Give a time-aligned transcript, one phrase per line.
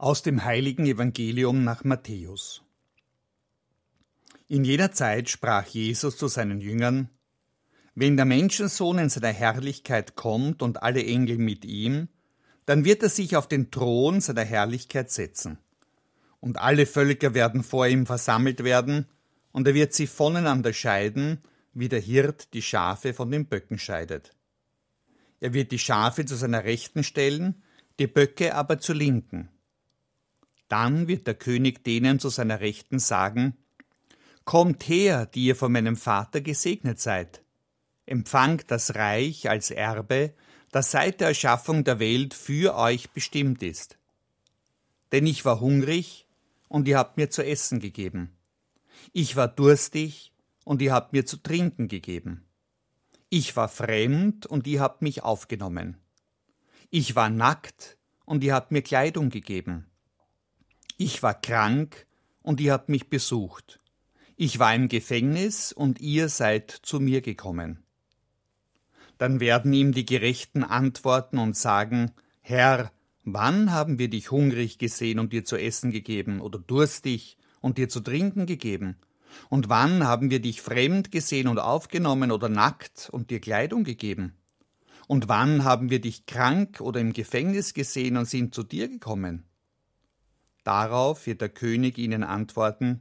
[0.00, 2.62] Aus dem heiligen Evangelium nach Matthäus.
[4.46, 7.10] In jener Zeit sprach Jesus zu seinen Jüngern,
[7.96, 12.06] Wenn der Menschensohn in seiner Herrlichkeit kommt und alle Engel mit ihm,
[12.64, 15.58] dann wird er sich auf den Thron seiner Herrlichkeit setzen.
[16.38, 19.08] Und alle Völker werden vor ihm versammelt werden,
[19.50, 21.42] und er wird sie voneinander scheiden,
[21.74, 24.30] wie der Hirt die Schafe von den Böcken scheidet.
[25.40, 27.64] Er wird die Schafe zu seiner Rechten stellen,
[27.98, 29.48] die Böcke aber zur Linken.
[30.68, 33.56] Dann wird der König denen zu seiner Rechten sagen,
[34.44, 37.42] Kommt her, die ihr von meinem Vater gesegnet seid.
[38.06, 40.32] Empfangt das Reich als Erbe,
[40.70, 43.98] das seit der Erschaffung der Welt für euch bestimmt ist.
[45.12, 46.26] Denn ich war hungrig,
[46.68, 48.36] und ihr habt mir zu essen gegeben.
[49.12, 50.32] Ich war durstig,
[50.64, 52.44] und ihr habt mir zu trinken gegeben.
[53.30, 55.98] Ich war fremd, und ihr habt mich aufgenommen.
[56.88, 59.87] Ich war nackt, und ihr habt mir Kleidung gegeben.
[61.00, 62.08] Ich war krank
[62.42, 63.78] und ihr habt mich besucht.
[64.34, 67.84] Ich war im Gefängnis und ihr seid zu mir gekommen.
[69.16, 72.10] Dann werden ihm die Gerechten antworten und sagen,
[72.40, 72.90] Herr,
[73.22, 77.88] wann haben wir dich hungrig gesehen und dir zu essen gegeben oder durstig und dir
[77.88, 78.96] zu trinken gegeben?
[79.48, 84.34] Und wann haben wir dich fremd gesehen und aufgenommen oder nackt und dir Kleidung gegeben?
[85.06, 89.47] Und wann haben wir dich krank oder im Gefängnis gesehen und sind zu dir gekommen?
[90.68, 93.00] Darauf wird der König ihnen antworten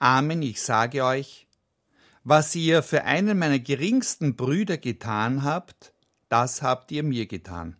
[0.00, 1.46] Amen, ich sage euch,
[2.24, 5.94] was ihr für einen meiner geringsten Brüder getan habt,
[6.28, 7.76] das habt ihr mir getan.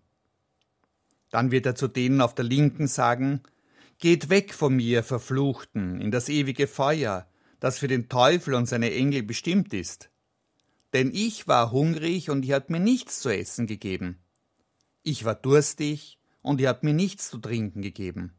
[1.33, 3.43] Dann wird er zu denen auf der Linken sagen,
[3.99, 7.27] Geht weg von mir, Verfluchten, in das ewige Feuer,
[7.59, 10.11] das für den Teufel und seine Engel bestimmt ist.
[10.93, 14.21] Denn ich war hungrig und ihr habt mir nichts zu essen gegeben.
[15.03, 18.33] Ich war durstig und ihr habt mir nichts zu trinken gegeben.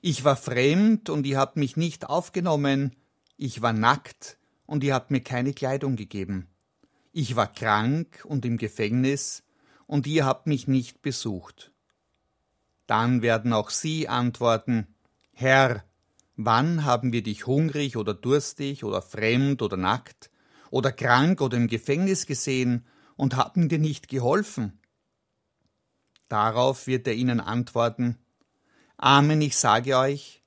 [0.00, 2.94] Ich war fremd und ihr habt mich nicht aufgenommen,
[3.36, 6.48] ich war nackt und ihr habt mir keine Kleidung gegeben.
[7.12, 9.42] Ich war krank und im Gefängnis,
[9.88, 11.72] und ihr habt mich nicht besucht.
[12.86, 14.86] Dann werden auch sie antworten,
[15.32, 15.82] Herr,
[16.36, 20.30] wann haben wir dich hungrig oder durstig oder fremd oder nackt
[20.70, 24.78] oder krank oder im Gefängnis gesehen und haben dir nicht geholfen?
[26.28, 28.18] Darauf wird er ihnen antworten,
[29.00, 30.42] Amen, ich sage euch,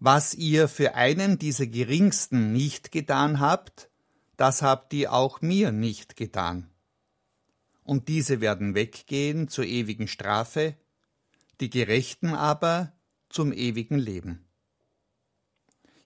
[0.00, 3.88] was ihr für einen dieser geringsten nicht getan habt,
[4.36, 6.68] das habt ihr auch mir nicht getan.
[7.84, 10.76] Und diese werden weggehen zur ewigen Strafe,
[11.60, 12.92] die Gerechten aber
[13.28, 14.44] zum ewigen Leben.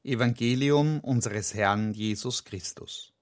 [0.05, 3.15] Evangelium unseres Herrn Jesus Christus.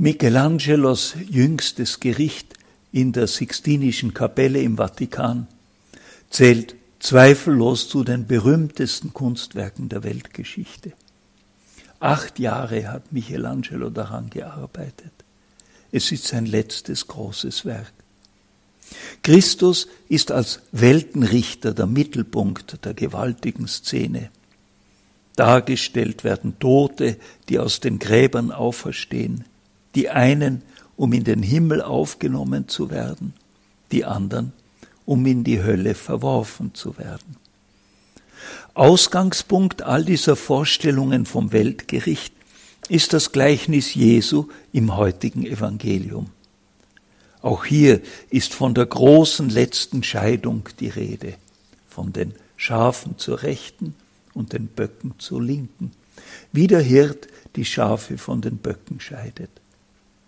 [0.00, 2.54] Michelangelos jüngstes Gericht
[2.90, 5.46] in der Sixtinischen Kapelle im Vatikan
[6.30, 10.92] zählt zweifellos zu den berühmtesten Kunstwerken der Weltgeschichte.
[11.98, 15.12] Acht Jahre hat Michelangelo daran gearbeitet.
[15.92, 17.92] Es ist sein letztes großes Werk.
[19.22, 24.30] Christus ist als Weltenrichter der Mittelpunkt der gewaltigen Szene.
[25.36, 27.18] Dargestellt werden Tote,
[27.50, 29.44] die aus den Gräbern auferstehen,
[29.94, 30.62] die einen,
[30.96, 33.34] um in den Himmel aufgenommen zu werden,
[33.92, 34.52] die anderen,
[35.06, 37.36] um in die Hölle verworfen zu werden.
[38.74, 42.32] Ausgangspunkt all dieser Vorstellungen vom Weltgericht
[42.88, 46.30] ist das Gleichnis Jesu im heutigen Evangelium.
[47.42, 51.34] Auch hier ist von der großen letzten Scheidung die Rede,
[51.88, 53.94] von den Schafen zur Rechten
[54.34, 55.92] und den Böcken zur Linken,
[56.52, 59.50] wie der Hirt die Schafe von den Böcken scheidet.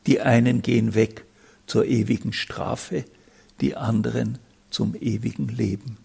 [0.06, 1.24] Die einen gehen weg
[1.66, 3.04] zur ewigen Strafe,
[3.60, 4.38] die anderen
[4.70, 5.96] zum ewigen Leben.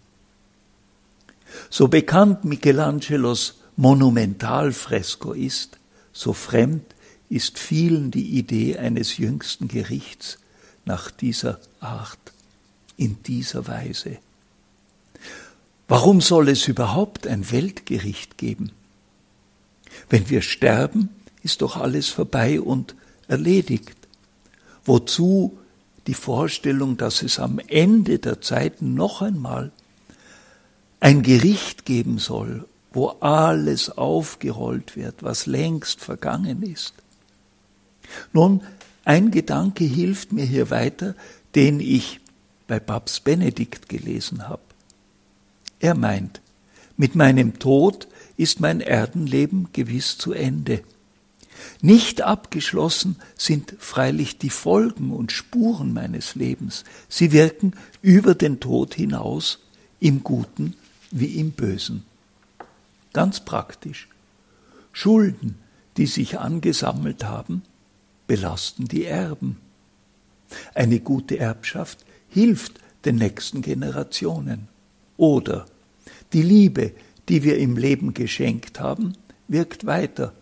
[1.70, 5.78] So bekannt Michelangelos Monumentalfresko ist,
[6.12, 6.84] so fremd
[7.30, 10.38] ist vielen die Idee eines jüngsten Gerichts
[10.84, 12.18] nach dieser Art,
[12.96, 14.18] in dieser Weise.
[15.86, 18.72] Warum soll es überhaupt ein Weltgericht geben?
[20.08, 21.10] Wenn wir sterben,
[21.42, 22.94] ist doch alles vorbei und
[23.28, 23.96] erledigt.
[24.84, 25.58] Wozu
[26.06, 29.70] die Vorstellung, dass es am Ende der Zeiten noch einmal
[31.00, 36.94] ein Gericht geben soll, wo alles aufgerollt wird, was längst vergangen ist.
[38.32, 38.62] Nun,
[39.04, 41.14] ein Gedanke hilft mir hier weiter,
[41.54, 42.20] den ich
[42.66, 44.62] bei Papst Benedikt gelesen habe.
[45.80, 46.40] Er meint,
[46.96, 50.82] mit meinem Tod ist mein Erdenleben gewiss zu Ende.
[51.80, 56.84] Nicht abgeschlossen sind freilich die Folgen und Spuren meines Lebens.
[57.08, 59.60] Sie wirken über den Tod hinaus,
[60.00, 60.74] im Guten
[61.10, 62.04] wie im Bösen.
[63.12, 64.08] Ganz praktisch.
[64.92, 65.58] Schulden,
[65.96, 67.62] die sich angesammelt haben,
[68.26, 69.56] belasten die Erben.
[70.74, 74.68] Eine gute Erbschaft hilft den nächsten Generationen.
[75.16, 75.66] Oder
[76.32, 76.92] die Liebe,
[77.28, 79.14] die wir im Leben geschenkt haben,
[79.48, 80.32] wirkt weiter,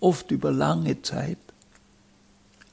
[0.00, 1.38] oft über lange Zeit.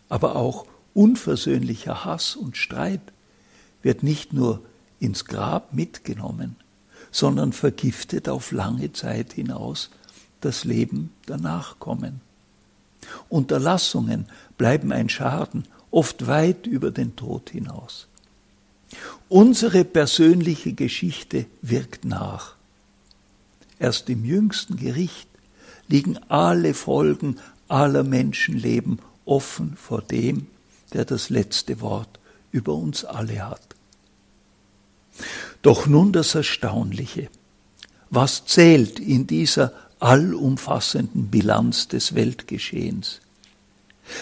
[0.09, 3.01] Aber auch unversöhnlicher Hass und Streit
[3.81, 4.61] wird nicht nur
[4.99, 6.55] ins Grab mitgenommen,
[7.11, 9.89] sondern vergiftet auf lange Zeit hinaus
[10.41, 12.21] das Leben der Nachkommen.
[13.29, 14.27] Unterlassungen
[14.57, 18.07] bleiben ein Schaden, oft weit über den Tod hinaus.
[19.29, 22.55] Unsere persönliche Geschichte wirkt nach.
[23.79, 25.27] Erst im jüngsten Gericht
[25.87, 27.37] liegen alle Folgen
[27.67, 30.47] aller Menschenleben offen vor dem,
[30.93, 32.19] der das letzte Wort
[32.51, 33.75] über uns alle hat.
[35.61, 37.29] Doch nun das Erstaunliche.
[38.09, 43.21] Was zählt in dieser allumfassenden Bilanz des Weltgeschehens?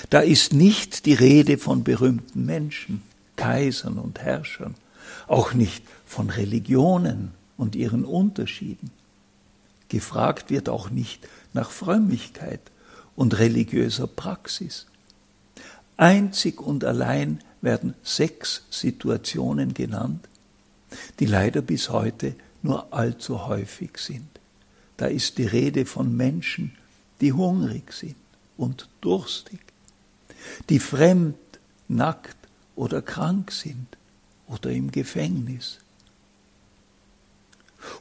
[0.10, 3.02] Da ist nicht die Rede von berühmten Menschen,
[3.36, 4.76] Kaisern und Herrschern,
[5.28, 8.92] auch nicht von Religionen und ihren Unterschieden.
[9.94, 12.62] Gefragt wird auch nicht nach Frömmigkeit
[13.16, 14.88] und religiöser Praxis.
[15.98, 20.28] Einzig und allein werden sechs Situationen genannt,
[21.20, 24.28] die leider bis heute nur allzu häufig sind.
[24.98, 26.76] Da ist die Rede von Menschen,
[27.22, 28.16] die hungrig sind
[28.58, 29.60] und durstig,
[30.70, 31.38] die fremd,
[31.88, 32.38] nackt
[32.76, 33.96] oder krank sind
[34.48, 35.78] oder im Gefängnis.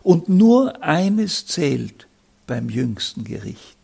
[0.02, 2.08] Und nur eines zählt
[2.46, 3.76] beim jüngsten Gericht.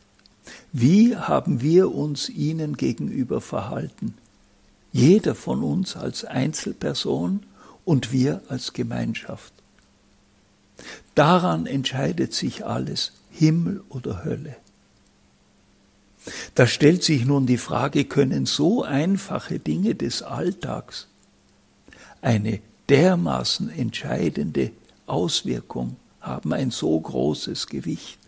[0.73, 4.15] Wie haben wir uns ihnen gegenüber verhalten?
[4.93, 7.41] Jeder von uns als Einzelperson
[7.85, 9.53] und wir als Gemeinschaft.
[11.15, 14.57] Daran entscheidet sich alles, Himmel oder Hölle.
[16.55, 21.07] Da stellt sich nun die Frage, können so einfache Dinge des Alltags
[22.21, 24.73] eine dermaßen entscheidende
[25.07, 28.19] Auswirkung haben, ein so großes Gewicht?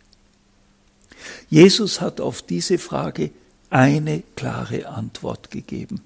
[1.49, 3.31] Jesus hat auf diese Frage
[3.69, 6.03] eine klare Antwort gegeben.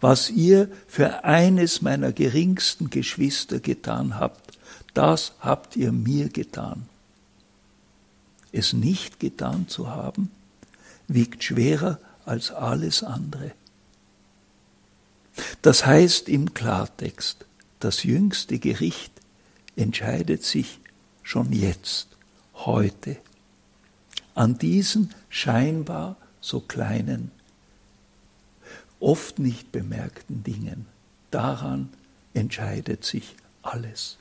[0.00, 4.58] Was ihr für eines meiner geringsten Geschwister getan habt,
[4.92, 6.86] das habt ihr mir getan.
[8.52, 10.30] Es nicht getan zu haben,
[11.08, 13.52] wiegt schwerer als alles andere.
[15.62, 17.46] Das heißt im Klartext,
[17.80, 19.13] das jüngste Gericht
[19.76, 20.80] entscheidet sich
[21.22, 22.08] schon jetzt,
[22.54, 23.16] heute,
[24.34, 27.30] an diesen scheinbar so kleinen,
[29.00, 30.86] oft nicht bemerkten Dingen.
[31.30, 31.88] Daran
[32.32, 34.18] entscheidet sich alles.